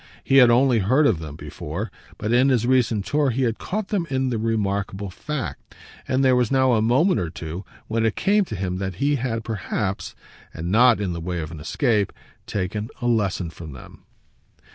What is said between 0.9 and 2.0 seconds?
of them before,